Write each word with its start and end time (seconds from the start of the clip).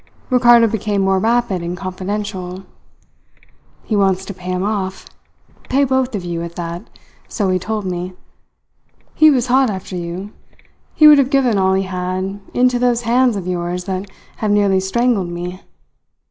Ricardo 0.31 0.65
became 0.65 1.03
more 1.03 1.19
rapid 1.19 1.61
and 1.61 1.77
confidential: 1.77 2.63
"He 3.83 3.95
wants 3.95 4.25
to 4.25 4.33
pay 4.33 4.49
him 4.51 4.63
off 4.63 5.05
pay 5.69 5.83
both 5.83 6.15
of 6.15 6.25
you, 6.25 6.41
at 6.41 6.55
that; 6.55 6.89
so 7.27 7.49
he 7.49 7.59
told 7.59 7.85
me. 7.85 8.13
He 9.13 9.29
was 9.29 9.45
hot 9.45 9.69
after 9.69 9.95
you. 9.95 10.31
He 10.95 11.05
would 11.05 11.19
have 11.19 11.29
given 11.29 11.59
all 11.59 11.73
he 11.75 11.83
had 11.83 12.39
into 12.51 12.79
those 12.79 13.03
hands 13.03 13.35
of 13.35 13.45
yours 13.45 13.83
that 13.83 14.09
have 14.37 14.49
nearly 14.49 14.79
strangled 14.79 15.29
me. 15.29 15.61